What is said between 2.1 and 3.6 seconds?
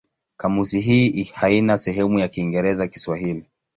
ya Kiingereza-Kiswahili.